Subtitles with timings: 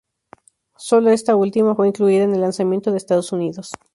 [0.77, 3.69] Sólo esta última fue incluida en el lanzamiento de Estados Unidos.